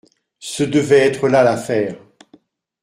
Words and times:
Ce 0.39 0.63
devait 0.63 0.97
être 1.05 1.27
là 1.27 1.43
l'affaire. 1.43 1.95